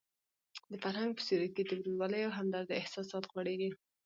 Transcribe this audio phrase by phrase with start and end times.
[0.71, 3.69] د فرهنګ په سیوري کې د ورورولۍ او همدردۍ احساسات غوړېږي.